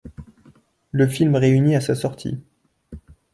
Le 0.91 1.05
film 1.07 1.35
réunit 1.35 1.75
à 1.75 1.79
sa 1.79 1.93
sortie. 1.93 2.41